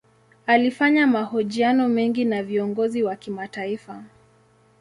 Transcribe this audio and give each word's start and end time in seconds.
Alifanya 0.47 1.07
mahojiano 1.07 1.89
mengi 1.89 2.25
na 2.25 2.43
viongozi 2.43 3.03
wa 3.03 3.15
kimataifa. 3.15 4.03